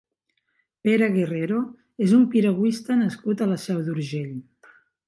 Pere 0.87 1.09
Guerrero 1.17 1.59
és 2.07 2.17
un 2.21 2.27
piragüista 2.33 2.99
nascut 3.07 3.47
a 3.49 3.53
la 3.55 3.61
Seu 3.67 3.87
d'Urgell. 3.89 4.39